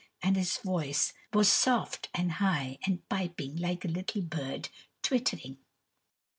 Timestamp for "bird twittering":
4.23-5.59